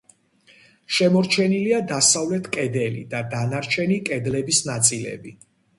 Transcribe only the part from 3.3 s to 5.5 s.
დანარჩენი კედლების ნაწილები.